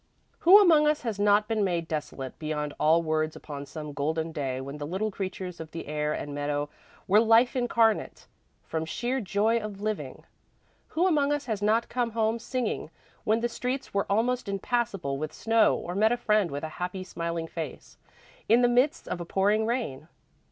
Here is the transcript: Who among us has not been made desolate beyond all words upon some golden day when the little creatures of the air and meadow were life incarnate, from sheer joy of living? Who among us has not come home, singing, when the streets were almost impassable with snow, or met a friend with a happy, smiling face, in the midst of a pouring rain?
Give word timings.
Who 0.39 0.59
among 0.59 0.87
us 0.87 1.03
has 1.03 1.19
not 1.19 1.47
been 1.47 1.63
made 1.63 1.87
desolate 1.87 2.39
beyond 2.39 2.73
all 2.79 3.03
words 3.03 3.35
upon 3.35 3.67
some 3.67 3.93
golden 3.93 4.31
day 4.31 4.59
when 4.59 4.79
the 4.79 4.87
little 4.87 5.11
creatures 5.11 5.59
of 5.59 5.69
the 5.69 5.85
air 5.85 6.11
and 6.11 6.33
meadow 6.33 6.69
were 7.07 7.19
life 7.19 7.55
incarnate, 7.55 8.25
from 8.63 8.83
sheer 8.83 9.21
joy 9.21 9.59
of 9.59 9.79
living? 9.79 10.23
Who 10.87 11.05
among 11.05 11.31
us 11.31 11.45
has 11.45 11.61
not 11.61 11.87
come 11.87 12.13
home, 12.13 12.39
singing, 12.39 12.89
when 13.25 13.41
the 13.41 13.47
streets 13.47 13.93
were 13.93 14.07
almost 14.11 14.49
impassable 14.49 15.19
with 15.19 15.31
snow, 15.33 15.75
or 15.75 15.93
met 15.93 16.11
a 16.11 16.17
friend 16.17 16.49
with 16.49 16.63
a 16.63 16.69
happy, 16.81 17.03
smiling 17.03 17.45
face, 17.47 17.97
in 18.49 18.63
the 18.63 18.67
midst 18.67 19.07
of 19.07 19.21
a 19.21 19.25
pouring 19.25 19.67
rain? 19.67 20.07